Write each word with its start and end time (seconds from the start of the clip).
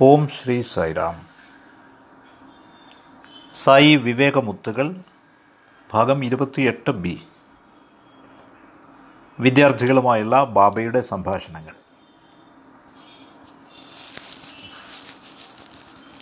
ഓം 0.00 0.28
ശ്രീ 0.28 0.62
സായിറാം 0.62 1.26
സായി 3.54 3.96
വിവേകമുത്തുകൾ 3.96 4.94
ഭാഗം 5.92 6.24
ഇരുപത്തിയെട്ട് 6.24 6.90
ബി. 6.90 7.22
വിദ്യാർത്ഥികളുമായുള്ള 9.40 10.44
ബാബയുടെ 10.44 11.00
സംഭാഷണങ്ങൾ. 11.00 11.74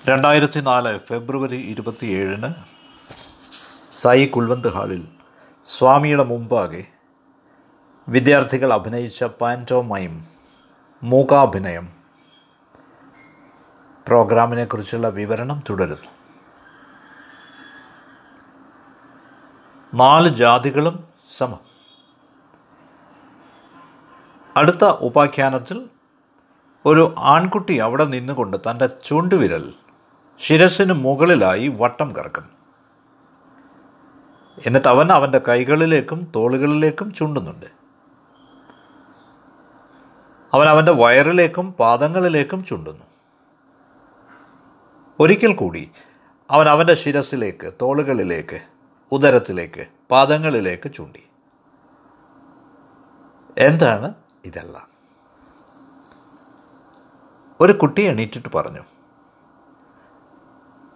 രണ്ടായിരത്തി 0.07 0.61
നാല് 0.61 0.99
ഫെബ്രുവരി 0.99 1.57
ഇരുപത്തിയേഴിന് 1.57 2.55
സായി 4.01 4.27
കുൽവന്ത് 4.27 4.73
ഹാളിൽ 4.73 5.09
സ്വാമിയുടെ 5.65 6.25
മുമ്പാകെ 6.25 6.87
വിദ്യാർത്ഥികൾ 8.09 8.73
അഭിനയിച്ച 8.73 9.25
പാന്റോമൈം 9.25 10.29
മൂകാഭിനയം 11.03 12.00
പ്രോഗ്രാമിനെക്കുറിച്ചുള്ള 14.07 15.09
വിവരണം 15.09 15.63
തുടരുന്നു. 15.71 16.11
നാല് 19.95 20.35
ജാതികളും 20.35 21.05
സമം. 21.39 21.71
അടുത്ത 24.57 24.85
ഉപാഖ്യാനത്തിൽ 24.85 25.89
ഒരു 26.87 27.15
ആൺകുട്ടി 27.19 27.77
അവിടെ 27.77 28.05
നിന്നുകൊണ്ട് 28.05 28.57
തന്റെ 28.71 28.87
ചൂണ്ടുവിരൽ 28.87 29.75
ശിരസിന് 30.47 30.93
മുകളിലായി 30.93 31.69
വട്ടം 31.69 32.17
കറക്കുന്നു. 32.17 32.49
എന്നിട്ട് 34.67 34.89
അവൻ 34.89 35.13
അവന്റെ 35.13 35.39
കൈകളിലേക്കും 35.39 36.33
തോളുകളിലേക്കും 36.37 37.13
ചൂണ്ടുന്നുണ്ട്. 37.13 37.67
അവൻ 40.55 40.69
അവന്റെ 40.69 40.93
വയറിലേക്കും 40.93 41.73
പാദങ്ങളിലേക്കും 41.73 42.65
ചുണ്ടുന്നു. 42.65 43.10
ഒരിക്കൽ 45.21 45.55
കൂടി 45.55 45.91
അവൻ 46.51 46.69
അവന്റെ 46.69 46.95
ശിരസിലേക്ക് 46.95 47.73
തോളുകളിലേക്ക് 47.83 48.61
ഉദരത്തിലേക്ക് 49.13 49.87
പാദങ്ങളിലേക്ക് 50.11 50.93
ചൂണ്ടി. 50.93 51.23
എന്താണ് 53.59 54.15
ഇതെല്ലാം? 54.45 54.87
ഒരു 57.61 57.73
കുട്ടി 57.73 58.03
എണീറ്റിട്ട് 58.03 58.49
പറഞ്ഞു 58.55 58.81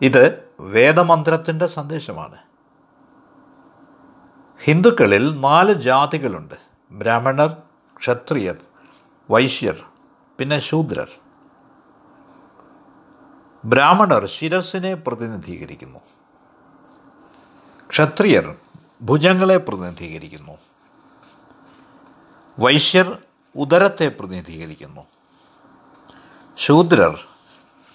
ഇത് 0.02 0.44
വേദമന്ത്രത്തിന്റെ 0.60 1.66
സന്ദേശമാണ്. 1.66 2.38
ഹിന്ദുക്കളിൽ 4.62 5.40
നാല് 5.40 5.72
ജാതികളുണ്ട്. 5.72 6.54
ബ്രാഹ്മണർ 6.90 7.56
ക്ഷത്രിയർ 7.98 8.56
വൈശ്യർ 9.30 9.84
പിന്നെ 10.38 10.58
ശൂദ്രർ. 10.58 11.23
ബ്രാഹ്മണർ 13.64 14.26
ശിരസിനെ 14.26 14.94
പ്രതിനിധീകരിക്കുന്നു. 14.94 15.98
ക്ഷത്രിയർ 17.90 18.54
ഭുജങ്ങളെ 19.02 19.56
പ്രതിനിധീകരിക്കുന്നു. 19.56 20.58
വൈശ്യർ 22.58 23.18
ഉദരത്തെ 23.56 24.08
പ്രതിനിധീകരിക്കുന്നു. 24.08 25.00
ശൂദ്രർ 26.56 27.20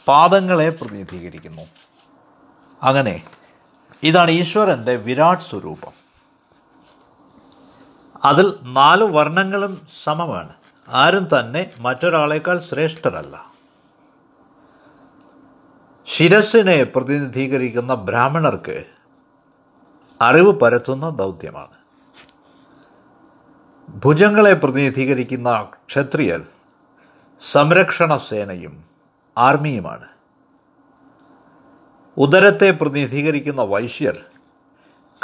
പാദങ്ങളെ 0.08 0.70
പ്രതിനിധീകരിക്കുന്നു. 0.70 1.62
അങ്ങനെ 2.84 3.24
ഇതാണ് 4.04 4.32
ഈശ്വരന്റെ 4.32 4.96
വിരാട് 4.96 5.40
സ്വരൂപം. 5.40 5.92
അതിൽ 8.24 8.54
നാല് 8.64 9.04
വർണങ്ങളും 9.04 9.88
സമമാണ്. 10.04 10.54
ആരും 10.90 11.28
തന്നെ 11.40 11.72
മറ്റൊരാളേക്കാൾ 11.78 12.60
ശ്രേഷ്ഠരല്ല. 12.60 13.49
ശിരസിനെ 16.12 16.84
പ്രതിനിധീകരിക്കുന്ന 16.84 17.94
ബ്രാഹ്മണർക്ക് 17.94 18.86
അറിവ് 20.22 20.60
പരത്തുന്ന 20.60 21.10
ദൗത്യമാണ്. 21.10 21.76
ഭുജങ്ങളെ 24.06 24.54
പ്രതിനിധീകരിക്കുന്ന 24.54 25.68
ക്ഷത്രിയർ 25.88 26.42
സംരക്ഷണ 27.42 28.18
സേനയും 28.18 28.84
ആർമിയുമാണ്. 29.38 30.10
ഉദരത്തെ 32.18 32.72
പ്രതിനിധീകരിക്കുന്ന 32.72 33.62
വൈശ്യർ 33.62 34.26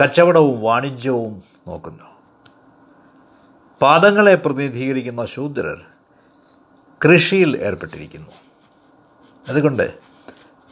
കച്ചവടവും 0.04 0.62
വാണിജ്യവും 0.62 1.44
നോക്കുന്നു. 1.68 2.08
പാദങ്ങളെ 3.82 4.36
പ്രതിനിധീകരിക്കുന്ന 4.36 5.26
ശൂദ്രർ 5.26 5.82
കൃഷിയിൽ 7.06 7.58
ഏർപ്പെട്ടിരിക്കുന്നു. 7.58 8.32
അതുകൊണ്ട് 9.50 10.05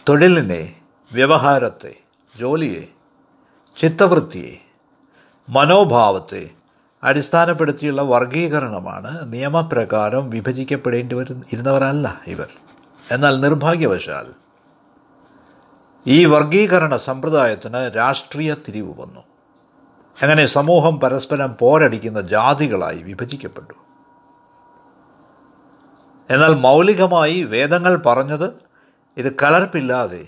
തൊഴിലിനെ 0.09 0.75
വ്യവഹാരത്തെ 1.13 1.95
ജോലിയെ 2.37 2.81
ചിത്തവൃത്തിയെ 3.77 4.57
മനോഭാവത്തെ 5.49 6.49
അടിസ്ഥാനപ്പെടുത്തിയുള്ള 7.03 8.01
വർഗീകരണമാണ് 8.01 9.33
നിയമപ്രകാരം 9.33 10.29
വിഭജിക്കപ്പെടേണ്ടി 10.29 11.15
വരുന്ന 11.15 11.43
ഇരുന്നവരല്ല 11.53 12.21
ഇവർ. 12.27 12.49
എന്നാൽ 13.11 13.41
നിർഭാഗ്യവശാൽ 13.41 14.25
ഈ 16.07 16.25
വർഗീകരണ 16.25 16.97
സമ്പ്രദായത്തിന് 16.97 17.91
രാഷ്ട്രീയ 17.95 18.53
തിരിവ് 18.53 19.01
വന്നു. 19.01 19.19
അങ്ങനെ 20.21 20.45
സമൂഹം 20.45 20.99
പരസ്പരം 20.99 21.55
പോരടിക്കുന്ന 21.59 22.21
ജാതികളായി 22.21 23.01
വിഭജിക്കപ്പെട്ടു. 23.01 23.73
എന്നാൽ 26.33 26.55
മൗലികമായി 26.55 27.43
വേദങ്ങൾ 27.43 27.95
പറഞ്ഞത് 27.97 28.62
ഇത് 29.17 29.35
കലർപ്പില്ലാതെ 29.43 30.27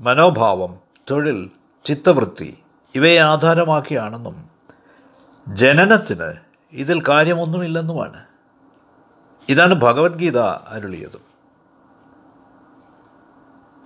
മനോഭാവം 0.00 0.78
തൊഴിൽ 1.10 1.50
ചിത്തവൃത്തി 1.84 2.58
ഇവയെ 2.94 3.18
ആധാരമാക്കിയാണെന്നും 3.18 4.50
ജനനത്തിന് 5.48 6.32
ഇതിൽ 6.72 7.02
കാര്യമൊന്നുമില്ലെന്നുമാണ്. 7.08 8.24
ഇതാണ് 9.48 9.74
ഭഗവത്ഗീത 9.74 10.38
അരുളിയതും. 10.38 11.20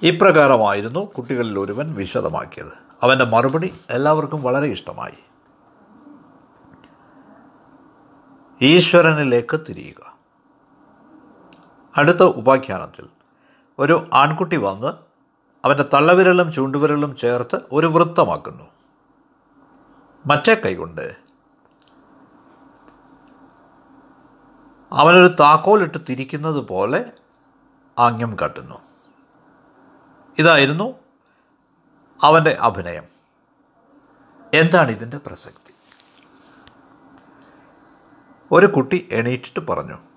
ഇപ്രകാരമായിരുന്നു 0.02 1.12
കുട്ടികളിൽ 1.12 1.58
ഒരുവൻ 1.58 1.94
വിശദമാക്കിയത്. 1.94 2.72
അവന്റെ 3.02 3.24
മറുപടി 3.24 3.74
എല്ലാവർക്കും 3.90 4.42
വളരെ 4.42 4.66
ഇഷ്ടമായി. 4.66 5.18
ഈശ്വരനിലേക്ക് 8.62 9.60
തിരിയുക. 9.68 10.16
അടുത്ത 11.96 12.22
ഉപാഖ്യാനത്തിൽ 12.22 13.19
ഒരു 13.80 14.10
ആൺകുട്ടി 14.12 14.56
വന്ന് 14.56 14.86
അവന്റെ 15.64 15.82
തള്ളവിരലും 15.94 16.52
ചൂണ്ടുവിരലും 16.52 17.16
ചേർത്ത് 17.16 17.60
ഒരു 17.72 17.86
വൃത്തമാക്കുന്നു. 17.86 18.64
മറ്റേ 20.26 20.54
കൈകൊണ്ട് 20.54 21.16
അവനൊരു 24.92 25.34
താക്കോലിട്ട് 25.40 25.98
തിരിക്കുന്നത് 26.08 26.68
പോലെ 26.68 27.12
ആംഗ്യം 27.98 28.36
കാട്ടുന്നു. 28.40 28.74
ഇതായിരുന്നു 30.38 30.94
അവന്റെ 32.22 32.50
അഭിനയം. 32.50 33.04
എന്താണ് 34.54 34.90
ഇതിന്റെ 34.90 35.18
പ്രസക്തി? 35.18 35.74
ഒരു 38.52 38.66
കുട്ടി 38.66 39.08
എണീറ്റിട്ട് 39.12 39.60
പറഞ്ഞു. 39.60 40.09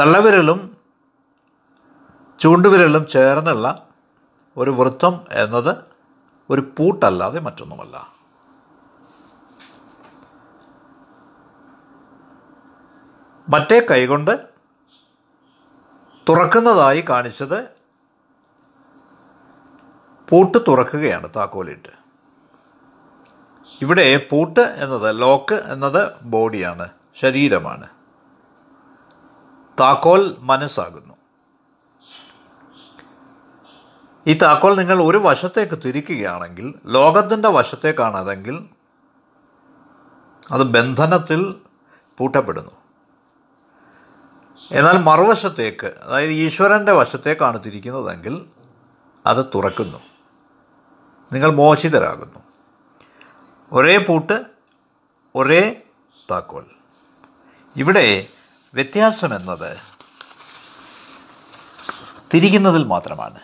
തള്ളവിരലും 0.00 0.76
ചൂണ്ടുവിരലും 2.40 3.06
ചേർന്നുള്ള 3.06 3.86
ഒരു 4.56 4.70
വൃത്തം 4.70 5.24
എന്നത് 5.30 5.76
ഒരു 6.50 6.60
പൂട്ടല്ലാതെ 6.78 7.40
മറ്റൊന്നുമല്ല. 7.40 8.12
മറ്റേ 13.48 13.86
കൈകൊണ്ട് 13.90 14.48
തുറക്കുന്നതായി 16.28 17.04
കാണിച്ചത് 17.08 17.68
പൂട്ട് 20.28 20.58
തുറക്കുകയാണ് 20.68 21.28
താക്കോലിട്ട്. 21.36 21.88
ഇവിടെ 23.82 24.28
പൂട്ട് 24.32 24.60
എന്നത് 24.60 25.20
ലോക്ക് 25.20 25.54
എന്നത് 25.54 26.12
ബോഡിയാണ് 26.22 26.88
ശരീരമാണ്. 27.16 28.01
താക്കോൽ 29.80 30.36
മനസ്സാകുന്നു. 30.38 31.14
ഈ 34.26 34.32
താക്കോൽ 34.32 34.76
നിങ്ങൾ 34.76 35.02
ഒരു 35.02 35.18
വശത്തേക്ക് 35.18 35.82
തിരിക്കുകയാണെങ്കിൽ 35.82 36.74
ലോകത്തിന്റെ 36.86 37.48
വശത്തേക്കാണ് 37.48 38.16
അതെങ്കിൽ 38.16 38.68
അത് 40.52 40.62
ബന്ധനത്തിൽ 40.62 41.54
പൂട്ടപ്പെടുന്നു. 42.18 42.70
എന്നാൽ 44.72 44.98
മറുവശത്തേക്ക് 44.98 45.86
അതായത് 45.86 46.30
ഈശ്വരന്റെ 46.30 46.92
വശത്തേക്കാണ് 46.92 47.64
തിരിക്കുന്നതെങ്കിൽ 47.64 48.46
അത് 49.26 49.46
തുറക്കുന്നു. 49.54 49.98
നിങ്ങൾ 51.32 51.50
മോചിതരാകുന്നു. 51.50 52.38
ഒരേ 53.72 53.96
പൂട്ട് 53.96 54.44
ഒരേ 55.34 55.82
താക്കോൽ. 56.30 56.64
ഇവിടെ 57.76 58.26
വ്യത്യാസം 58.74 59.34
എന്നത് 59.34 59.76
തിരിക്കുന്നതിൽ 62.34 62.84
മാത്രമാണ്. 62.84 63.40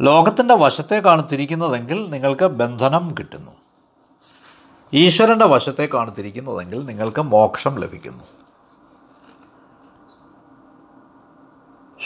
ലോകത്തിന്റെ 0.00 0.54
വശത്തേക്കാണ് 0.54 1.30
തിരിക്കുന്നതെങ്കിൽ 1.32 2.10
നിങ്ങൾക്ക് 2.10 2.44
ബന്ധനം 2.44 3.14
കിട്ടുന്നു. 3.18 3.50
ഈശ്വരന്റെ 4.94 5.44
വശത്തേക്കാണ് 5.44 6.16
തിരിക്കുന്നതെങ്കിൽ 6.16 6.86
നിങ്ങൾക്ക് 6.86 7.20
മോക്ഷം 7.20 7.74
ലഭിക്കുന്നു. 7.74 8.24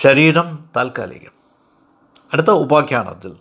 ശരീരം 0.03 0.71
താൽക്കാലികം. 0.77 1.33
അടുത്ത 2.33 2.51
ഉപാഖ്യാനത്തിൽ 2.51 3.37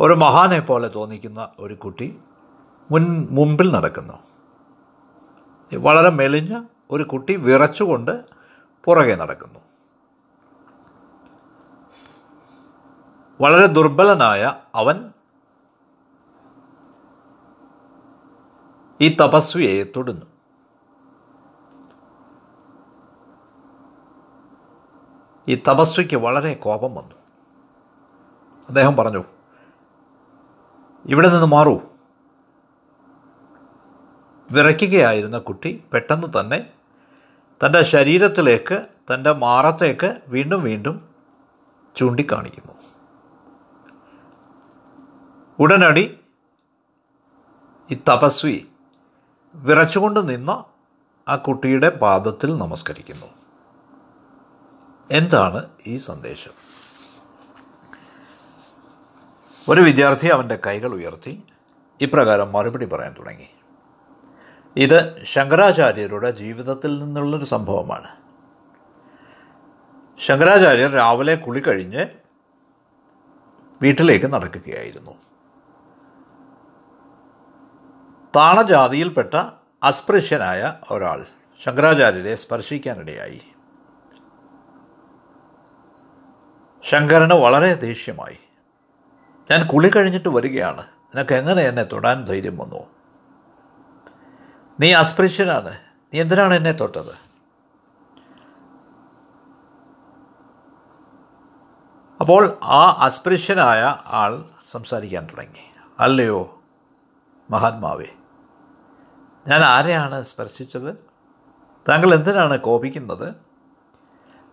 ഒരു 0.00 0.12
മഹാനെ 0.14 0.60
പോലെ 0.60 0.88
തോന്നിക്കുന്ന 0.88 1.48
ഒരു 1.58 1.74
കുട്ടി 1.74 2.18
മുൻ 2.90 3.28
മുമ്പിൽ 3.30 3.72
നടക്കുന്നു. 3.72 4.14
വളരെ 5.76 6.10
മെലിഞ്ഞ 6.10 6.62
ഒരു 6.90 7.02
കുട്ടി 7.02 7.36
വിറച്ചുകൊണ്ട് 7.36 8.24
പുറകെ 8.84 9.14
നടക്കുന്നു. 9.14 9.60
വളരെ 13.40 13.66
ദുർബലനായ 13.66 14.54
അവൻ 14.74 15.12
ഈ 19.00 19.16
തപസ്വിയെ 19.20 19.84
തൊടുന്നു. 19.84 20.26
ഈ 25.48 25.62
തപസ്വിക്ക് 25.68 26.16
വളരെ 26.16 26.54
കോപം 26.54 26.94
വന്നു. 26.94 27.14
അദ്ദേഹം 28.68 28.96
പറഞ്ഞു 28.96 29.24
ഇവിടെ 31.06 31.28
നിന്ന് 31.28 31.46
മാറൂ. 31.46 31.95
വിറയ്ക്കുകയായിരുന്ന 34.50 35.38
കുട്ടി 35.38 35.84
പെട്ടെന്ന് 35.92 36.40
തന്നെ 36.40 36.66
തന്റെ 37.64 37.82
ശരീരത്തിലേക്ക് 37.82 38.86
തന്റെ 39.14 39.32
മാറത്തേക്ക് 39.32 40.16
വീണ്ടും 40.28 40.62
വീണ്ടും 40.62 41.08
ചൂണ്ടിക്കാണിക്കുന്നു. 41.96 42.72
ഉടനടി 45.58 46.20
ഈ 47.90 47.94
തപസ്വി 47.94 48.66
വിറച്ചുകൊണ്ട് 49.54 50.28
നിന്ന 50.28 50.64
ആ 51.28 51.36
കുട്ടിയുടെ 51.36 51.88
പാദത്തിൽ 51.88 52.58
നമസ്കരിക്കുന്നു. 52.58 53.26
എന്താണ് 55.10 55.68
ഈ 55.86 55.96
സന്ദേശം? 55.96 56.50
ഒരു 59.68 59.80
വിദ്യാർത്ഥി 59.80 60.26
അവന്റെ 60.26 60.58
കൈകൾ 60.66 60.94
ഉയർത്തി 60.94 61.42
ഇപ്രകാരം 62.00 62.52
മറുപടി 62.52 62.84
പറയാൻ 62.84 63.14
തുടങ്ങി. 63.18 63.48
ഇത് 64.76 65.24
ശങ്കരാചാര്യരുടെ 65.24 66.30
ജീവിതത്തിൽ 66.30 66.98
നിന്നുള്ളൊരു 66.98 67.44
സംഭവമാണ്. 67.44 68.08
ശങ്കരാചാര്യർ 70.26 70.90
രാവിലെ 70.90 71.34
കുളി 71.34 71.60
കഴിഞ്ഞ് 71.60 72.06
വീട്ടിലേക്ക് 73.82 74.32
നടക്കുകയായിരുന്നു. 74.32 75.10
താണജാതിയിൽപ്പെട്ട 78.36 79.34
അസ്പൃശ്യനായ 79.82 80.74
ഒരാൾ 80.90 81.26
ശങ്കരാചാര്യരെ 81.64 82.34
സ്പർശിക്കാനിടയായി. 82.34 83.40
ശങ്കരന് 86.90 87.34
വളരെ 87.34 87.74
ദേഷ്യമായി. 87.74 88.38
ഞാൻ 89.50 89.66
കുളി 89.66 89.90
കഴിഞ്ഞിട്ട് 89.96 90.28
വരികയാണ്. 90.28 90.82
നിനക്ക് 90.82 91.34
എങ്ങനെ 91.34 91.62
എന്നെ 91.62 91.82
തൊടാൻ 91.82 92.24
ധൈര്യം 92.24 92.56
വന്നു? 92.56 92.95
നീ 94.80 94.92
അസ്പൃശ്യനാണ്. 94.92 95.78
നീ 96.14 96.20
എന്തിനാണ് 96.20 96.54
എന്നെ 96.54 96.72
തൊട്ടത്? 96.72 97.26
അപ്പോൾ 102.20 102.58
ആ 102.62 102.96
അസ്പൃശ്യനായ 102.98 103.96
ആൾ 104.06 104.44
സംസാരിക്കാൻ 104.70 105.26
തുടങ്ങി. 105.26 105.64
അല്ലയോ 106.00 106.62
മഹാത്മാവേ 107.50 108.06
ഞാൻ 109.48 109.62
ആരെയാണ് 109.62 110.22
സ്പർശിച്ചത്? 110.22 110.96
താങ്കൾ 111.88 112.14
എന്തിനാണ് 112.14 112.58
കോപിക്കുന്നത്? 112.58 113.34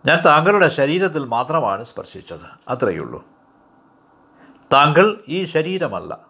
ഞാൻ 0.06 0.18
താങ്കളുടെ 0.26 0.68
ശരീരത്തിൽ 0.68 1.24
മാത്രമാണ് 1.24 1.84
സ്പർശിച്ചത് 1.84 2.48
അത്രയുള്ളൂ 2.68 3.24
താങ്കൾ 4.72 5.24
ഈ 5.28 5.44
ശരീരമല്ല 5.44 6.23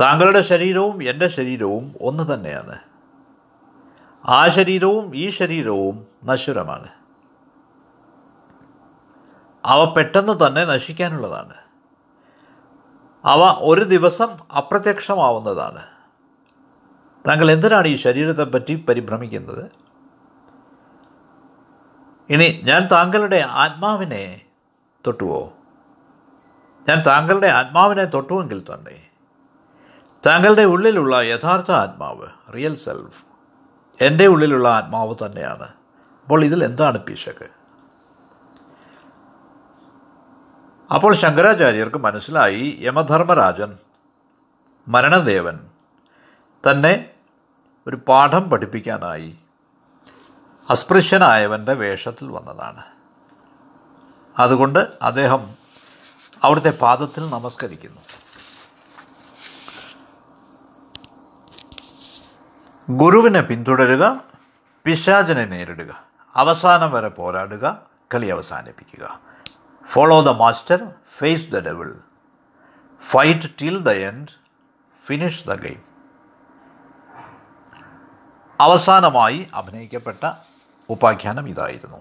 താങ്കളുടെ 0.00 0.40
ശരീരവും 0.40 1.02
എന്റെ 1.02 1.28
ശരീരവും 1.28 1.94
ഒന്ന് 2.00 2.34
തന്നെയാണ്. 2.34 2.78
ആ 4.26 4.48
ശരീരവും 4.48 5.16
ഈ 5.16 5.30
ശരീരവും 5.30 6.06
നശ്വരമാണ്. 6.24 6.88
അവ 9.64 9.84
പെട്ടെന്ന് 9.84 10.46
തന്നെ 10.46 10.64
നശിക്കാനുള്ളതാണ്. 10.64 11.54
അവ 13.24 13.56
ഒരു 13.58 13.84
ദിവസം 13.84 14.38
അപ്രത്യക്ഷമാവുന്നതാണ്. 14.56 15.86
താങ്കൾ 17.28 17.50
എന്തിനാണ് 17.50 17.88
ഈ 17.88 17.96
ശരീരത്തെ 17.96 18.44
പറ്റി 18.44 18.84
പരിഭ്രമിക്കുന്നത്? 18.88 19.70
ഇനി 22.30 22.60
ഞാൻ 22.64 22.88
താങ്കളുടെ 22.92 23.46
ആത്മാവിനെ 23.50 24.40
തൊട്ടുവോ? 25.06 25.52
ഞാൻ 26.88 27.02
താങ്കളുടെ 27.06 27.46
ആത്മാവിനെ 27.46 28.04
തൊട്ടുവെങ്കിൽ 28.04 28.64
തന്നെ 28.74 29.09
താങ്കളുടെ 30.26 30.62
ഉള്ളിലുള്ള 30.62 31.16
യഥാർത്ഥ 31.16 31.70
ആത്മാവ് 31.70 32.54
റിയൽ 32.54 32.76
സെൽഫ് 32.76 33.24
എന്റെ 34.00 34.26
ഉള്ളിലുള്ള 34.26 34.68
ആത്മാവ് 34.68 35.14
തന്നെയാണ്. 35.26 35.68
അപ്പോൾ 36.22 36.44
ഇതിൽ 36.44 36.64
എന്താണ് 36.64 36.98
പിശക്? 36.98 37.48
അപ്പോൾ 40.94 41.14
ശങ്കരാചാര്യർക്ക് 41.14 41.96
മനസ്സിലായി 41.96 42.78
യമധർമ്മരാജൻ 42.80 43.78
മരണദേവൻ 44.88 45.58
തന്നെ 46.70 47.10
ഒരു 47.86 47.98
പാഠം 48.08 48.50
പഠിപ്പിക്കാനായി 48.50 49.38
അസ്പൃശ്യനായവന്റെ 50.70 51.72
വേഷത്തിൽ 51.72 52.30
വന്നതാണ്. 52.30 52.82
അതുകൊണ്ട് 54.38 54.88
അദ്ദേഹം 55.02 55.54
അവിടുത്തെ 56.44 56.70
പാദത്തിൽ 56.70 57.30
നമസ്കരിക്കുന്നു. 57.30 58.00
ഗുരുവിനെ 62.96 63.40
പിന്തുടരുക 63.40 64.24
പിശാചനെ 64.84 65.44
നേരിടുക. 65.44 66.04
അവസാനം 66.36 66.92
വരെ 66.92 67.08
പോരാടുക 67.08 67.86
കളി 68.14 68.26
അവസാനിപ്പിക്കുക. 68.26 69.20
Follow 69.86 70.20
the 70.20 70.28
master 70.28 70.90
face 71.18 71.50
the 71.50 71.58
devil 71.58 71.94
fight 73.02 73.48
till 73.60 73.82
the 73.82 73.88
end 73.88 74.28
finish 75.06 75.46
the 75.46 75.54
game 75.54 75.82
അവസാനമായി 78.60 79.48
അഭിനയിക്കപ്പെട്ട 79.54 80.32
ഉപാഖ്യാനം 80.88 81.48
ഇതായിരുന്നു. 81.48 81.96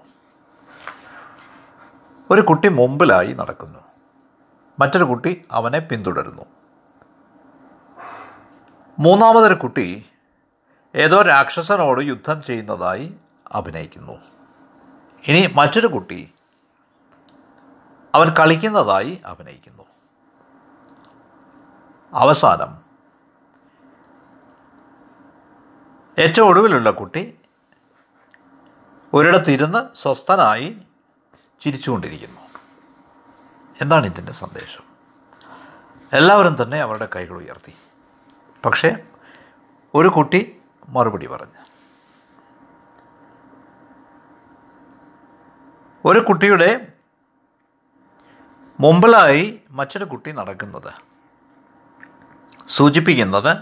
ഒരു 2.30 2.42
കുട്ടി 2.42 2.68
മുമ്പിലായി 2.68 3.34
നടക്കുന്നു. 3.34 3.80
മറ്റൊരു 4.80 5.04
കുട്ടി 5.04 5.46
അവനെ 5.52 5.80
പിന്തുടരുന്നു. 5.80 6.46
മൂന്നാമതൊരു 9.00 9.54
കുട്ടി 9.54 10.06
ഏതോ 10.96 11.22
രാക്ഷസനോട് 11.22 12.02
യുദ്ധം 12.02 12.44
ചെയ്യുന്നതായി 12.44 13.16
അഭിനയിക്കുന്നു. 13.52 14.14
ഇനി 15.28 15.54
മറ്റൊരു 15.56 15.88
കുട്ടി 15.88 16.34
അവൻ 18.16 18.34
കളിക്കുന്നതായി 18.40 19.22
അഭിനയിക്കുന്നു. 19.26 19.84
അവസാനം. 22.14 22.90
ഏറ്റവും 26.20 26.48
ഒടുവിലുള്ള 26.48 26.92
കുട്ടി 26.92 27.40
ഒരിടത്തിരുന്ന് 29.14 29.98
സ്വസ്ഥനായി 29.98 30.78
ചിരിച്ചുകൊണ്ടിരിക്കുന്നു. 31.62 32.42
എന്താണ് 33.82 34.06
ഇതിന്റെ 34.06 34.32
സന്ദേശം? 34.32 34.84
എല്ലാവരും 36.14 36.64
തന്നെ 36.64 36.82
അവരുടെ 36.82 37.10
കൈകൾ 37.16 37.34
ഉയർത്തി. 37.34 37.74
പക്ഷേ 38.66 38.96
ഒരു 39.94 40.08
കുട്ടി 40.08 40.59
മറുപടി 40.90 41.28
പറഞ്ഞു. 41.28 41.66
ഒരു 46.06 46.20
കുട്ടിയുടെ 46.20 46.94
മുമ്പിലായി 48.80 49.62
മറ്റൊരു 49.72 50.06
കുട്ടി 50.06 50.32
നടക്കുന്നത്. 50.32 50.94
സൂചിപ്പിക്കുന്നത് 52.68 53.58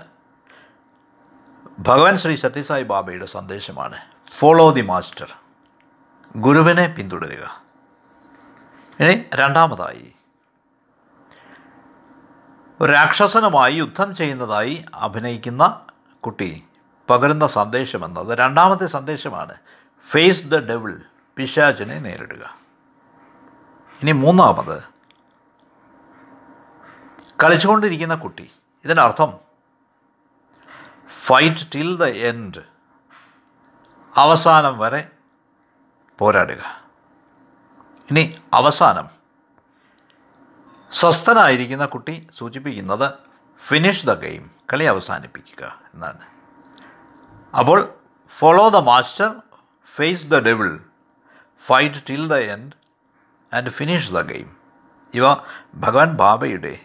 ഭഗവാൻ 1.80 2.18
ശ്രീ 2.18 2.36
സത്യസായി 2.36 2.84
ബാബയുടെ 2.84 3.26
സന്ദേശമാണ്. 3.26 3.98
ഫോളോ 4.32 4.72
ദി 4.72 4.82
മാസ്റ്റർ 4.82 5.34
ഗുരുവിനെ 6.36 6.88
പിന്തുടരുക. 6.98 7.64
ഇനി 9.00 9.26
രണ്ടാമതായി. 9.34 10.14
രാക്ഷസനുമായി 12.86 13.74
യുദ്ധം 13.74 14.16
ചെയ്യുന്നതായി 14.16 14.86
അഭിനയിക്കുന്ന 14.94 15.86
കുട്ടി 16.26 16.64
പകരുന്ന 17.10 17.48
സന്ദേശം 17.48 18.06
എന്നത് 18.06 18.38
രണ്ടാമത്തെ 18.38 18.86
സന്ദേശമാണ്. 18.86 19.56
ഫേസ് 20.10 20.44
ദ 20.44 20.56
ഡെവിൾ 20.56 21.02
പിശാചിനെ 21.36 22.00
നേരിടുക. 22.00 22.58
ഇനി 24.02 24.12
മൂന്നാമത് 24.12 24.84
കളിച്ചുകൊണ്ടിരിക്കുന്ന 27.44 28.16
കുട്ടി. 28.16 28.52
ഇതിനർത്ഥം 28.86 29.34
ഫൈറ്റ് 31.26 31.72
ടിൽ 31.76 31.98
ദ 31.98 32.04
എൻഡ് 32.04 32.62
അവസാനം 34.16 34.80
വരെ 34.80 35.10
പോരാടുക. 36.20 36.88
ഇനി 38.10 38.42
അവസാനം 38.54 39.10
സ്വസ്ഥനായിരിക്കുന്ന 40.92 41.86
കുട്ടി 41.86 42.28
സൂചിപ്പിക്കുന്നത് 42.38 43.14
ഫിനിഷ് 43.68 44.08
ദ 44.08 44.14
ഗെയിം 44.14 44.52
കളി 44.74 44.84
അവസാനിപ്പിക്കുക 44.84 45.82
എന്നാണ്. 45.94 46.37
അപ്പോൾ 47.56 47.94
follow 48.30 48.70
the 48.70 48.76
master 48.76 49.36
face 49.96 50.26
the 50.26 50.36
devil 50.36 50.80
fight 51.66 51.96
till 52.10 52.28
the 52.28 52.34
end 52.34 52.74
and 53.54 53.70
finish 53.70 54.12
the 54.12 54.22
game 54.22 54.58
ഇവ 55.14 55.24
ഭഗവാൻ 55.76 56.14
ബാബയുടെ 56.14 56.80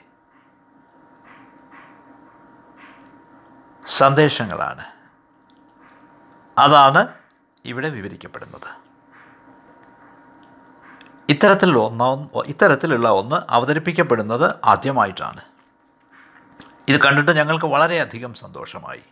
സന്ദേശങ്ങളാണ്. 3.86 4.84
അതാണ് 6.58 7.08
ഇവിടെ 7.64 7.88
വിവരിക്കപ്പെടുന്നത്. 7.88 8.82
ഇത്തരത്തിലുള്ള 11.28 11.78
ഒന്നാം 11.78 12.30
ഇത്തരത്തിലുള്ള 12.46 13.08
ഒന്ന് 13.08 13.36
അവതരിപ്പിക്കപ്പെടുന്നത് 13.48 14.54
ആദ്യമായിട്ടാണ്. 14.64 15.40
ഇത് 16.88 17.00
കണ്ടിട്ട് 17.00 17.32
ഞങ്ങൾക്ക് 17.32 17.66
വളരെയധികം 17.66 18.34
സന്തോഷമായി. 18.34 19.02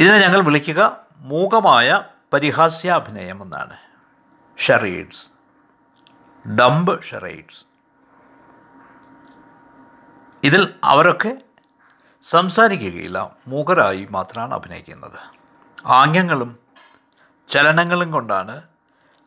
ഇതിനെ 0.00 0.18
ഞങ്ങൾ 0.18 0.40
വിളിക്കുക 0.40 1.00
മൂകമായ 1.16 2.02
പരിഹാസ്യാഭിനയം 2.32 3.42
എന്നാണ്. 3.42 3.76
ഷെറീഡ്സ് 4.58 5.26
ഡംബ് 6.48 7.02
ഷെറൈഡ്സ് 7.02 7.64
ഇതിൽ 10.44 10.74
അവരൊക്കെ 10.84 11.36
സംസാരിക്കുകയില്ല. 12.22 13.36
മൂകരായി 13.46 14.08
മാത്രമാണ് 14.10 14.54
അഭിനയിക്കുന്നത്. 14.54 15.18
ആംഗ്യങ്ങളും 15.86 16.58
ചലനങ്ങളും 17.48 18.10
കൊണ്ടാണ് 18.10 18.62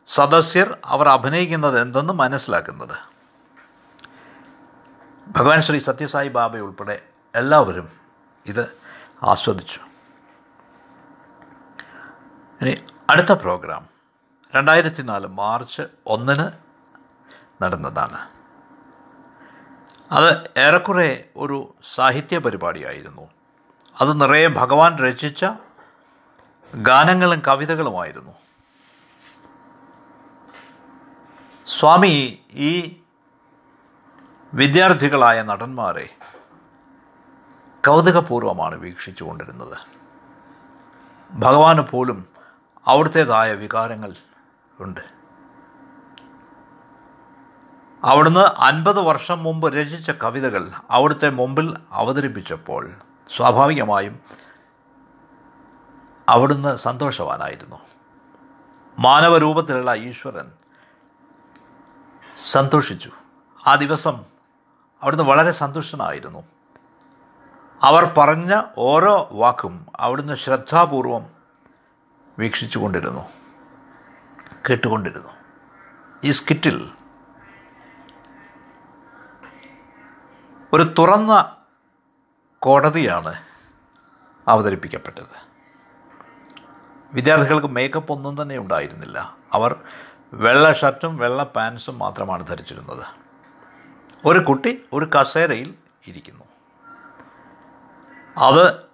സദസ്യർ 0.08 0.78
അവർ 0.84 1.08
അഭിനയിക്കുന്നത് 1.08 1.80
എന്തെന്ന് 1.80 2.12
മനസ്സിലാക്കുന്നത്. 2.12 2.98
ഭഗവാൻ 5.36 5.62
ശ്രീ 5.62 5.78
സത്യസായി 5.78 6.28
ബാബ 6.28 6.56
ഉൾപ്പെടെ 6.56 7.02
എല്ലാവരും 7.34 7.88
ഇത് 8.46 8.78
ആസ്വദിച്ചു. 9.22 9.80
ഇനി 12.62 12.84
അടുത്ത 13.10 13.32
പ്രോഗ്രാം. 13.32 13.88
രണ്ടായിരത്തി 14.54 15.02
നാല് 15.02 15.26
മാർച്ച് 15.26 15.82
ഒന്നിന് 16.06 16.52
നടന്നതാണ്. 17.62 18.28
അത് 20.12 20.50
ഏറെക്കുറെ 20.58 21.24
ഒരു 21.36 21.74
സാഹിത്യ 21.94 22.38
പരിപാടിയായിരുന്നു. 22.38 23.30
അത് 24.00 24.20
നിറയെ 24.20 24.46
ഭഗവാൻ 24.46 24.98
രചിച്ച 24.98 25.46
ഗാനങ്ങളും 26.74 27.42
കവിതകളുമായിരുന്നു. 27.46 28.32
സ്വാമി 31.66 32.42
ഈ 32.52 33.00
വിദ്യാർത്ഥികളായ 34.54 35.42
നടന്മാരെ 35.42 36.16
കൗതുകപൂർവമാണ് 37.86 38.74
വീക്ഷിച്ചുകൊണ്ടിരുന്നത്. 38.74 39.78
ഭഗവാന് 41.32 41.80
പോലും 41.80 42.31
അവിടുത്തേതായ 42.86 43.52
വികാരങ്ങൾ 43.52 44.14
ഉണ്ട്. 44.80 45.00
അവിടുന്ന് 48.04 48.40
അൻപത് 48.40 49.00
വർഷം 49.00 49.42
മുമ്പ് 49.42 49.74
രചിച്ച 49.74 50.10
കവിതകൾ 50.10 50.70
അവിടുത്തെ 50.90 51.30
മുമ്പിൽ 51.30 51.76
അവതരിപ്പിച്ചപ്പോൾ 51.92 52.90
സ്വാഭാവികമായും 53.36 54.20
അവിടുന്ന് 56.28 56.76
സന്തോഷവാനായിരുന്നു. 56.76 57.76
മാനവരൂപത്തിലുള്ള 58.98 59.94
ഈശ്വരൻ 59.94 60.52
സന്തോഷിച്ചു. 62.50 63.10
ആ 63.66 63.74
ദിവസം 63.74 64.24
അവിടുന്ന് 65.02 65.24
വളരെ 65.24 65.52
സന്തുഷ്ടനായിരുന്നു. 65.52 66.44
അവർ 67.82 68.14
പറഞ്ഞ 68.18 68.62
ഓരോ 68.78 69.28
വാക്കും 69.32 69.86
അവിടുന്ന് 69.96 70.34
ശ്രദ്ധാപൂർവം 70.34 71.41
വീക്ഷിച്ചു 72.38 72.78
കൊണ്ടിരുന്നു 72.78 73.28
കേട്ടുകൊണ്ടിരുന്നു. 74.70 75.28
ഈ 76.24 76.30
സ്കിറ്റിൽ 76.30 76.92
ഒരു 80.72 80.94
തുറന്ന 80.98 81.56
കോടതിയാണ് 82.58 83.42
അവതരിപ്പിക്കപ്പെട്ടത്. 84.48 85.52
വിദ്യാർത്ഥികൾക്ക് 87.14 87.66
മേക്കപ്പ് 87.66 88.12
ഒന്നും 88.12 88.42
തന്നെ 88.42 88.58
ഉണ്ടായിരുന്നില്ല. 88.58 89.36
അവർ 89.52 89.80
വെള്ള 90.32 90.72
ഷർട്ടും 90.72 91.16
വെള്ള 91.16 91.42
പാൻസും 91.42 91.98
മാത്രമാണ് 91.98 92.46
ധരിച്ചിരുന്നത്. 92.46 93.06
ഒരു 94.24 94.38
കുട്ടി 94.38 94.84
ഒരു 94.92 95.04
കസേരയിൽ 95.04 95.74
ഇരിക്കുന്നു. 96.06 96.44
അത് 98.36 98.91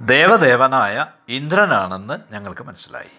ദേവദേവനായ 0.00 1.06
ഇന്ദ്രനാണെന്ന് 1.28 2.32
ഞങ്ങൾക്ക് 2.32 2.62
മനസ്സിലായി. 2.62 3.10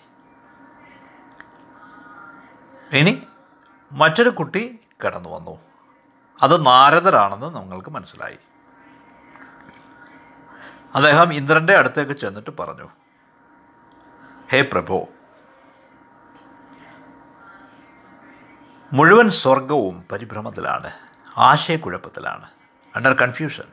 ഇനി 2.91 3.27
മറ്റൊരു 3.91 4.29
കുട്ടി 4.29 4.79
കടന്നു 5.05 5.29
വന്നു. 5.29 5.59
അത് 6.43 6.65
നാരദരാണെന്ന് 6.65 7.55
ഞങ്ങൾക്ക് 7.55 7.89
മനസ്സിലായി. 7.89 8.37
അദ്ദേഹം 10.95 11.33
ഇന്ദ്രന്റെ 11.33 11.77
അടുത്തേക്ക് 11.77 12.11
ചെന്നിട്ട് 12.11 12.49
പറഞ്ഞു 12.59 12.89
ഹേ 14.51 14.61
പ്രഭു 14.61 15.07
മുഴുവൻ 18.93 19.29
സ്വർഗവും 19.29 20.05
പരിഭ്രമത്തിലാണ് 20.11 20.91
ആശയക്കുഴപ്പത്തിലാണ്. 21.37 22.49
അണ്ടർ 22.95 23.13
കൺഫ്യൂഷൻ 23.13 23.63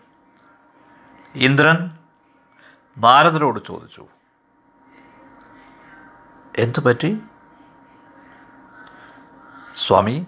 ഇന്ദ്രൻ 1.35 1.99
നാരദരോട് 2.99 3.67
ചോദിച്ചു 3.67 4.09
എന്തു 6.57 6.81
പറ്റി? 6.81 7.19
സ്വാമി 9.75 10.27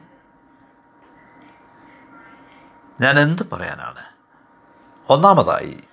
ഞാൻ 3.00 3.20
എന്ത് 3.20 3.42
പറയാനാണ്? 3.52 4.04
ഒന്നാമതായി 5.08 5.84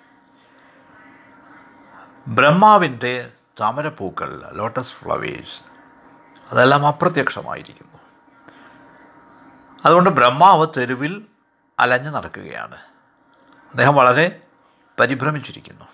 ബ്രഹ്മാവിന്റെ 2.27 3.33
താമരപ്പൂക്കൾ 3.61 4.51
ലോട്ടസ് 4.53 4.89
ഫ്ലവേഴ്സ് 4.89 5.61
അതെല്ലാം 6.51 6.87
അപ്രത്യക്ഷമായിരിക്കുന്നു. 6.87 7.99
അതുകൊണ്ട് 9.85 10.09
ബ്രഹ്മാവ് 10.09 10.67
തെരുവിൽ 10.77 11.25
അലഞ്ഞു 11.79 12.09
നടക്കുകയാണ്. 12.09 12.75
അദ്ദേഹം 13.71 13.95
വളരെ 13.95 14.47
പരിഭ്രമിച്ചിരിക്കുന്നു. 14.99 15.85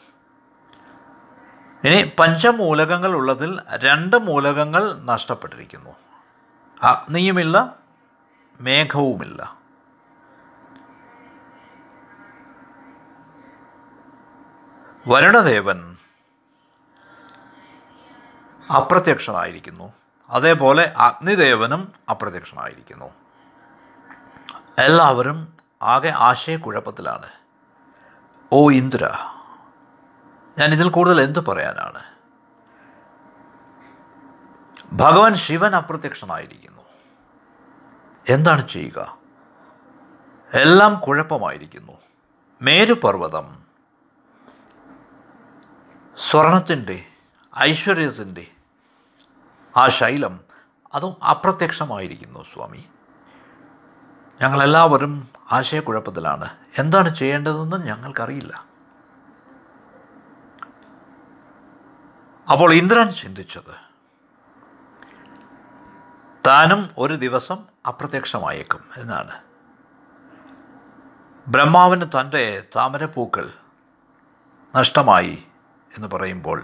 ഇനി 1.84 2.12
പഞ്ചമൂലകങ്ങൾ 2.20 3.12
ഉള്ളതിൽ 3.12 3.60
രണ്ട് 3.76 4.18
മൂലകങ്ങൾ 4.18 4.94
നഷ്ടപ്പെട്ടിരിക്കുന്നു. 4.94 5.90
അഗ്നിയുമില്ല 6.84 7.76
മേഘവുമില്ല. 8.62 9.58
വരുണദേവൻ 15.08 15.98
അപ്രത്യക്ഷനായിരിക്കുന്നു. 18.76 19.94
അതേപോലെ 20.30 20.94
അഗ്നിദേവനും 20.98 21.94
അപ്രത്യക്ഷനായിരിക്കുന്നു. 22.10 23.06
എല്ലാവരും 24.78 25.54
ആകെ 25.82 26.10
ആശയക്കുഴപ്പത്തിലാണ്. 26.10 27.30
ഓ 28.52 28.72
ഇന്ദ്ര. 28.72 29.10
ഞാൻ 30.60 30.74
ഇതിൽ 30.74 30.90
കൂടുതൽ 30.90 31.22
എന്തു 31.22 31.40
പറയാനാണ്? 31.40 32.00
ഭഗവാൻ 34.94 35.36
ശിവൻ 35.36 35.76
അപ്രത്യക്ഷനായിരിക്കുന്നു. 35.76 36.82
എന്താണ് 38.30 38.68
ചെയ്യുക? 38.68 39.18
എല്ലാം 40.54 41.00
കുഴപ്പമായിരിക്കുന്നു. 41.00 41.94
മേരുപർവതം 42.62 43.64
സ്വർണത്തിന്റെ 46.18 47.06
ഐശ്വര്യത്തിന്റെ 47.60 48.48
ആ 49.78 49.88
ശൈലം 49.88 50.40
അതും 50.94 51.24
അപ്രത്യക്ഷമായിരിക്കുന്നു 51.24 52.44
സ്വാമി. 52.54 52.86
ഞങ്ങളെല്ലാവരും 54.42 55.28
ആശയക്കുഴപ്പത്തിലാണ്. 55.52 56.50
എന്താണ് 56.78 57.16
ചെയ്യേണ്ടതെന്ന് 57.16 57.88
ഞങ്ങൾക്കറിയില്ല. 57.88 58.69
അപ്പോൾ 62.50 62.74
ഇന്ദ്രൻ 62.74 63.12
ചിന്തിച്ചത് 63.12 63.76
താനും 66.48 66.90
ഒരു 66.98 67.14
ദിവസം 67.14 67.66
അപ്രത്യക്ഷമായേക്കും 67.86 68.80
എന്നാണ്. 68.98 69.32
ബ്രഹ്മാവിന് 71.48 72.06
തന്റെ 72.06 72.66
താമരപ്പൂക്കൾ 72.76 73.50
നഷ്ടമായി 74.76 75.44
എന്ന് 75.96 76.08
പറയുമ്പോൾ 76.08 76.64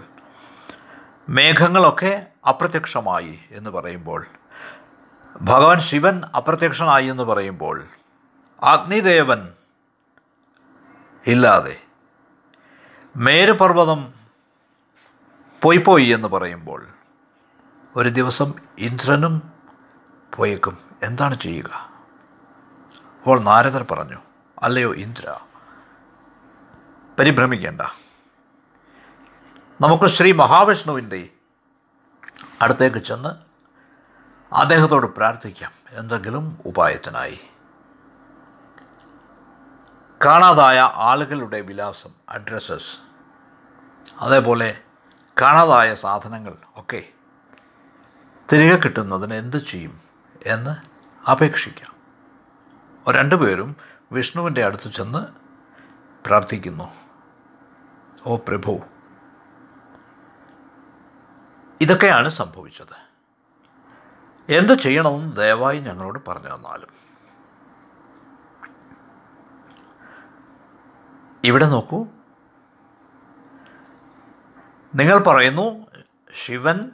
മേഘങ്ങളൊക്കെ 1.28 2.26
അപ്രത്യക്ഷമായി 2.46 3.38
എന്ന് 3.50 3.70
പറയുമ്പോൾ 3.70 4.26
ഭഗവാൻ 5.42 5.78
ശിവൻ 5.78 6.22
അപ്രത്യക്ഷനായി 6.34 7.06
എന്ന് 7.06 7.22
പറയുമ്പോൾ 7.22 7.84
അഗ്നിദേവൻ 8.62 9.48
ഇല്ലാതെ 11.26 11.76
മേരുപർവതം 13.16 14.14
പോയി 15.62 15.76
പോയി 15.76 16.04
എന്ന് 16.04 16.28
പറയുമ്പോൾ 16.28 16.86
ഒരു 17.96 18.08
ദിവസം 18.08 18.54
ഇന്ദ്രനും 18.78 19.52
പോയേക്കും. 20.34 20.78
എന്താണ് 21.02 21.38
ചെയ്യുക? 21.38 21.90
അപ്പോൾ 23.18 23.40
നാരദർ 23.40 23.86
പറഞ്ഞു 23.90 24.18
അല്ലയോ 24.58 24.94
ഇന്ദ്ര 24.94 25.36
പരിഭ്രമിക്കേണ്ട. 27.18 27.82
നമുക്ക് 29.80 30.04
ശ്രീ 30.04 30.32
മഹാവിഷ്ണുവിന്റെ 30.32 31.28
അടുത്തേക്ക് 32.62 32.98
ചെന്ന് 32.98 33.28
അദ്ദേഹത്തോട് 34.54 35.06
പ്രാർത്ഥിക്കാം. 35.06 35.72
എന്തെങ്കിലും 35.90 36.58
ഉപായത്തിനായി. 36.66 37.40
കാണാതായ 40.24 40.80
ആളുകളുടെ 40.94 41.60
വിലാസം 41.60 42.10
അഡ്രസ്സസ് 42.28 42.98
അതേപോലെ 44.18 44.82
കാണാതായ 45.40 45.94
സാധനങ്ങൾ 45.94 46.56
ഒക്കെ 46.76 47.12
തിരികെ 48.52 48.76
കിട്ടുന്നതിന് 48.76 49.34
എന്തു 49.34 49.56
ചെയ്യും 49.56 50.00
എന്ന് 50.46 50.76
അപേക്ഷിക്കാം. 51.30 51.96
രണ്ടുപേരും 53.12 53.76
വിഷ്ണുവിന്റെ 54.12 54.64
അടുത്ത് 54.64 54.92
ചെന്ന് 54.92 55.26
പ്രാർത്ഥിക്കുന്നു. 56.26 56.94
ഓ 58.26 58.36
പ്രഭു 58.36 58.80
ഇതൊക്കെയാണ് 61.80 62.28
സംഭവിച്ചത്. 62.28 63.06
എന്ത് 64.52 64.72
ചെയ്യണമെന്ന് 64.72 65.36
ദയവായി 65.36 65.78
ഞങ്ങളോട് 65.78 66.18
പറഞ്ഞു 66.28 66.54
തന്നാലും. 66.54 66.88
ഇവിടെ 71.44 71.66
നോക്കൂ 71.66 72.06
നിങ്ങൾ 74.96 75.18
പറയുന്നു 75.18 75.86
ശിവൻ 76.44 76.90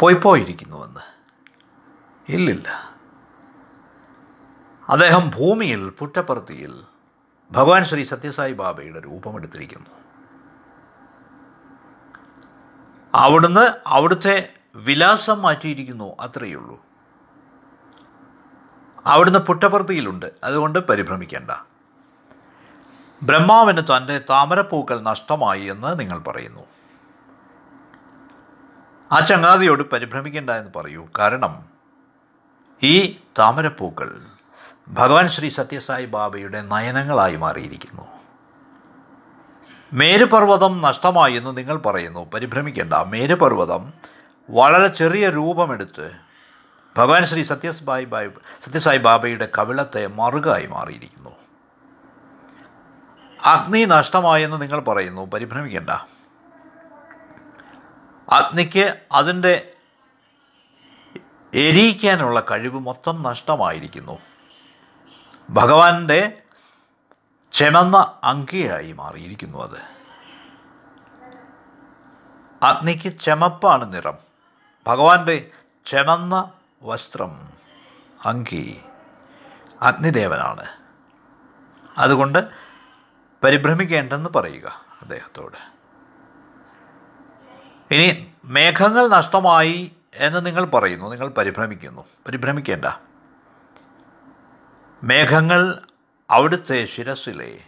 പോയി 0.00 0.14
പോയിരിക്കുന്നുവെന്ന് 0.14 1.00
ഇല്ലില്ല. 2.28 2.68
അദ്ദേഹം 4.88 5.30
ഭൂമിയിൽ 5.30 5.90
പുറ്റപ്പുറത്തിയിൽ 5.90 6.82
ഭഗവാൻ 7.52 7.84
ശ്രീ 7.84 8.04
സത്യസായി 8.04 8.52
ബാബയുടെ 8.52 9.00
രൂപമെടുത്തിരിക്കുന്നു 9.00 9.90
അവിടുന്ന് 13.14 13.72
അവിടുത്തെ 13.86 14.54
വിലാസം 14.74 15.42
മാറ്റിയിരിക്കുന്നു 15.42 16.16
അത്രയേ 16.20 16.54
ഉള്ളൂ. 16.54 16.80
അവിടുന്ന് 19.06 19.38
പുട്ടപ്രതിയിലുണ്ട് 19.38 20.32
അതുകൊണ്ട് 20.44 20.78
പരിഭ്രമിക്കേണ്ട. 20.78 21.50
ബ്രഹ്മാവിന് 23.22 23.80
തന്റെ 23.80 24.18
താമരപ്പൂക്കൾ 24.18 25.00
നഷ്ടമായി 25.00 25.60
എന്ന് 25.60 26.00
നിങ്ങൾ 26.00 26.18
പറയുന്നു. 26.18 26.60
ആ 29.12 29.20
ചങ്ങാതിയോട് 29.20 29.82
പരിഭ്രമിക്കേണ്ട 29.90 30.50
എന്ന് 30.50 30.78
പറയൂ. 30.78 31.08
കാരണം 31.18 31.62
ഈ 32.82 33.20
താമരപ്പൂക്കൾ 33.38 34.20
ഭഗവാൻ 34.88 35.28
ശ്രീ 35.28 35.48
സത്യസായി 35.48 36.06
ബാബയുടെ 36.06 36.62
നയനങ്ങളായി 36.62 37.36
മാറിയിരിക്കുന്നു. 37.36 38.02
മേരുപർവതം 39.92 40.82
നഷ്ടമായി 40.82 41.32
എന്ന് 41.32 41.56
നിങ്ങൾ 41.56 41.76
പറയുന്നു. 41.76 42.30
പരിഭ്രമിക്കേണ്ട. 42.34 42.94
മേരുപർവതം 42.94 43.92
വളരെ 44.50 44.86
ചെറിയ 44.86 45.28
രൂപമെടുത്ത് 45.28 46.10
ഭഗവാൻ 46.96 47.24
ശ്രീ 47.24 47.42
സത്യസായി 47.42 48.04
ബായ് 48.04 48.30
സത്യസായി 48.64 48.98
ബാബയുടെ 48.98 49.48
കവിളത്തെ 49.58 50.06
മറുകായി 50.06 50.66
മാറിയിരിക്കുന്നു. 50.66 51.47
അഗ്നി 53.48 53.84
നഷ്ടമായെന്ന് 53.84 54.62
നിങ്ങൾ 54.62 54.80
പറയുന്നു. 54.80 55.26
പരിഭ്രമിക്കേണ്ട. 55.26 55.90
അഗ്നിക്ക് 58.30 59.00
അതിന്റെ 59.12 59.72
എരിയിക്കാനുള്ള 61.54 62.40
കഴിവ് 62.40 62.80
മൊത്തം 62.80 63.22
നഷ്ടമായിരിക്കുന്നു. 63.22 64.18
ഭഗവാന്റെ 65.50 66.42
ചെമന്ന 67.52 68.14
അങ്കിയായി 68.24 68.92
മാറിയിരിക്കുന്നു 68.92 69.58
അത്. 69.58 69.98
അഗ്നിക്ക് 72.64 73.08
ചെമപ്പാണ് 73.08 73.94
നിറം. 73.94 74.18
ഭഗവാന്റെ 74.86 75.50
ചെമന്ന 75.86 76.52
വസ്ത്രം 76.82 77.48
അങ്കി 78.24 78.80
അഗ്നിദേവനാണ്. 79.82 80.64
അതുകൊണ്ട് 81.98 82.67
പരിഭ്രമിക്കേണ്ടെന്ന് 83.44 84.30
പറയുക 84.30 84.84
അദ്ദേഹത്തോട്. 85.02 85.56
ഇനി 87.94 88.32
മേഘങ്ങൾ 88.44 89.08
നഷ്ടമായി 89.08 89.96
എന്ന് 90.14 90.46
നിങ്ങൾ 90.46 90.64
പറയുന്നു 90.64 91.08
നിങ്ങൾ 91.08 91.28
പരിഭ്രമിക്കുന്നു. 91.28 92.02
പരിഭ്രമിക്കേണ്ട. 92.02 92.84
മേഘങ്ങൾ 95.02 95.82
അവിടുത്തെ 96.30 96.84
ശിരസിലെ 96.84 97.64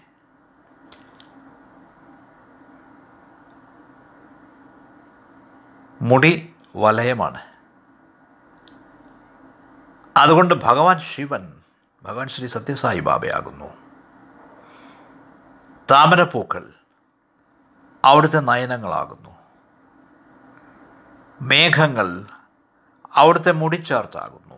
മുടി 6.03 6.55
വലയമാണ്. 6.77 7.41
അതുകൊണ്ട് 10.17 10.55
ഭഗവാൻ 10.55 10.99
ശിവൻ 10.99 11.53
ഭഗവാൻ 12.03 12.29
ശ്രീ 12.29 12.47
സത്യസായി 12.47 13.01
ബാബയാകുന്നു. 13.01 13.90
താമരപ്പൂക്കൾ 15.91 16.73
അവിടുത്തെ 18.05 18.39
നയനങ്ങളാകുന്നു. 18.39 19.31
മേഘങ്ങൾ 21.43 22.27
അവിടുത്തെ 23.15 23.53
മുടിച്ചാർത്താകുന്നു. 23.53 24.55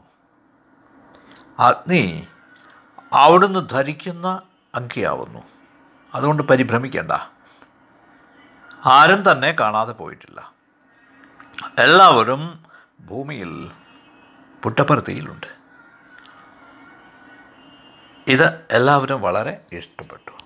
അഗ്നി 1.59 2.29
അവിടുന്ന് 3.13 3.69
ധരിക്കുന്ന 3.71 4.43
അങ്കിയാവുന്നു 4.75 5.43
അതുകൊണ്ട് 6.15 6.43
പരിഭ്രമിക്കേണ്ട. 6.43 7.13
ആരും 8.87 9.33
തന്നെ 9.33 9.57
കാണാതെ 9.61 9.93
പോയിട്ടില്ല. 9.93 10.53
എല്ലാവരും 11.79 12.65
ഭൂമിയിൽ 13.01 13.71
പുട്ടപ്പർത്തിയിലുണ്ട് 14.63 15.47
ഇത് 18.27 18.67
എല്ലാവരും 18.71 19.23
വളരെ 19.23 19.65
ഇഷ്ടപ്പെട്ടു. 19.73 20.42